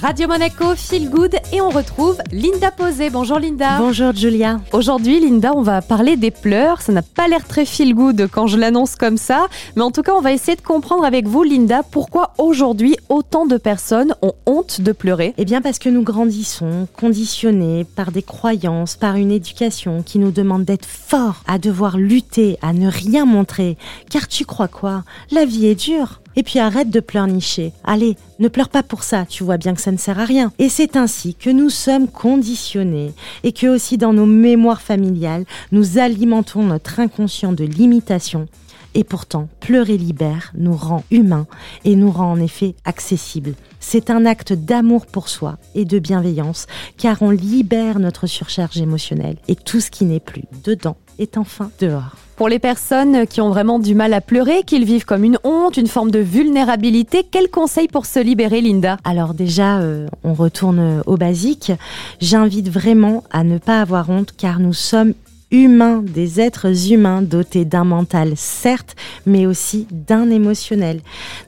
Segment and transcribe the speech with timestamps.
[0.00, 3.08] Radio Monaco, Feel Good et on retrouve Linda Posé.
[3.08, 3.78] Bonjour Linda.
[3.78, 4.60] Bonjour Julia.
[4.72, 6.82] Aujourd'hui Linda, on va parler des pleurs.
[6.82, 10.02] Ça n'a pas l'air très feel good quand je l'annonce comme ça, mais en tout
[10.02, 14.34] cas on va essayer de comprendre avec vous Linda pourquoi aujourd'hui autant de personnes ont
[14.44, 15.32] honte de pleurer.
[15.38, 20.30] Eh bien parce que nous grandissons conditionnés par des croyances, par une éducation qui nous
[20.30, 23.78] demande d'être forts, à devoir lutter, à ne rien montrer.
[24.10, 25.04] Car tu crois quoi?
[25.30, 26.20] La vie est dure.
[26.36, 27.72] Et puis arrête de pleurnicher.
[27.82, 30.52] Allez, ne pleure pas pour ça, tu vois bien que ça ne sert à rien.
[30.58, 35.98] Et c'est ainsi que nous sommes conditionnés et que aussi dans nos mémoires familiales, nous
[35.98, 38.48] alimentons notre inconscient de limitation.
[38.96, 41.46] Et pourtant, pleurer libère, nous rend humains
[41.84, 43.52] et nous rend en effet accessibles.
[43.78, 49.36] C'est un acte d'amour pour soi et de bienveillance, car on libère notre surcharge émotionnelle
[49.48, 52.16] et tout ce qui n'est plus dedans est enfin dehors.
[52.36, 55.76] Pour les personnes qui ont vraiment du mal à pleurer, qu'ils vivent comme une honte,
[55.76, 58.96] une forme de vulnérabilité, quels conseils pour se libérer, Linda?
[59.04, 61.72] Alors déjà, euh, on retourne au basique.
[62.20, 65.12] J'invite vraiment à ne pas avoir honte car nous sommes
[65.50, 71.00] humains, des êtres humains dotés d'un mental, certes, mais aussi d'un émotionnel.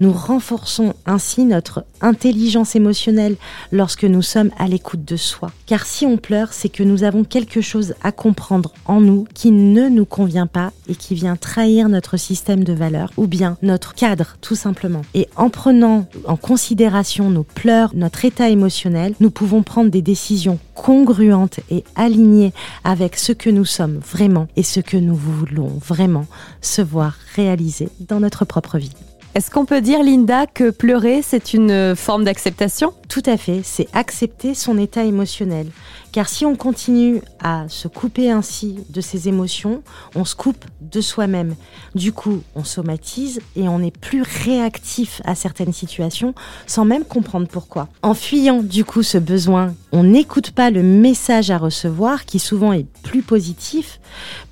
[0.00, 3.36] Nous renforçons ainsi notre intelligence émotionnelle
[3.72, 5.50] lorsque nous sommes à l'écoute de soi.
[5.66, 9.50] Car si on pleure, c'est que nous avons quelque chose à comprendre en nous qui
[9.50, 13.94] ne nous convient pas et qui vient trahir notre système de valeurs ou bien notre
[13.94, 15.02] cadre, tout simplement.
[15.14, 20.58] Et en prenant en considération nos pleurs, notre état émotionnel, nous pouvons prendre des décisions
[20.74, 22.52] congruentes et alignées
[22.84, 26.26] avec ce que nous sommes vraiment et ce que nous voulons vraiment
[26.60, 28.92] se voir réaliser dans notre propre vie.
[29.36, 32.94] Est-ce qu'on peut dire, Linda, que pleurer, c'est une forme d'acceptation?
[33.10, 35.66] Tout à fait, c'est accepter son état émotionnel.
[36.10, 39.82] Car si on continue à se couper ainsi de ses émotions,
[40.14, 41.54] on se coupe de soi-même.
[41.94, 46.34] Du coup, on somatise et on est plus réactif à certaines situations
[46.66, 47.88] sans même comprendre pourquoi.
[48.00, 52.74] En fuyant du coup ce besoin, on n'écoute pas le message à recevoir qui souvent
[52.74, 53.98] est plus positif,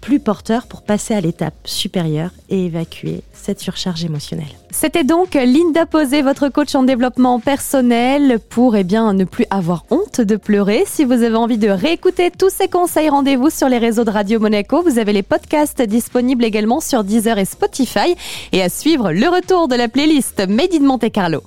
[0.00, 4.48] plus porteur pour passer à l'étape supérieure et évacuer cette surcharge émotionnelle.
[4.70, 9.84] C'était donc Linda Posé, votre coach en développement personnel, pour eh bien, ne plus avoir
[9.90, 10.84] honte de pleurer.
[10.86, 14.40] Si vous avez envie de réécouter tous ces conseils, rendez-vous sur les réseaux de Radio
[14.40, 14.82] Monaco.
[14.82, 18.16] Vous avez les podcasts disponibles également sur Deezer et Spotify.
[18.52, 21.42] Et à suivre le retour de la playlist Made in Monte Carlo.